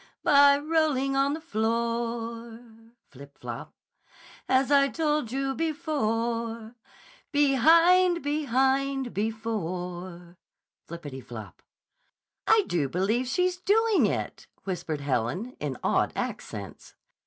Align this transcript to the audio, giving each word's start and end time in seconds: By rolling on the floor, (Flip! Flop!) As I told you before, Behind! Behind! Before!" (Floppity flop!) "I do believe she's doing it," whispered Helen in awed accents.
By 0.23 0.57
rolling 0.57 1.15
on 1.15 1.33
the 1.35 1.39
floor, 1.39 2.59
(Flip! 3.11 3.37
Flop!) 3.37 3.75
As 4.49 4.71
I 4.71 4.87
told 4.87 5.31
you 5.31 5.53
before, 5.53 6.73
Behind! 7.31 8.23
Behind! 8.23 9.13
Before!" 9.13 10.39
(Floppity 10.89 11.23
flop!) 11.23 11.61
"I 12.47 12.63
do 12.65 12.89
believe 12.89 13.27
she's 13.27 13.57
doing 13.57 14.07
it," 14.07 14.47
whispered 14.63 15.01
Helen 15.01 15.55
in 15.59 15.77
awed 15.83 16.13
accents. 16.15 16.95